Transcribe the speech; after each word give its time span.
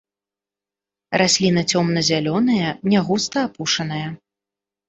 Расліна 1.21 1.61
цёмна-зялёная, 1.75 2.69
не 2.95 2.99
густа 3.11 3.47
апушаная. 3.51 4.05